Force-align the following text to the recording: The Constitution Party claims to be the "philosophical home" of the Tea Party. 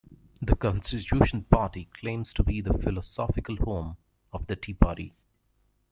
The 0.41 0.55
Constitution 0.55 1.43
Party 1.43 1.87
claims 1.93 2.33
to 2.33 2.41
be 2.43 2.59
the 2.59 2.73
"philosophical 2.75 3.57
home" 3.57 3.97
of 4.33 4.47
the 4.47 4.55
Tea 4.55 4.73
Party. 4.73 5.13